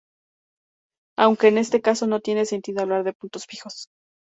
Aunque 1.15 1.49
en 1.49 1.59
este 1.59 1.79
caso 1.79 2.07
no 2.07 2.21
tiene 2.21 2.45
sentido 2.45 2.81
hablar 2.81 3.03
de 3.03 3.13
puntos 3.13 3.45
fijos. 3.45 3.87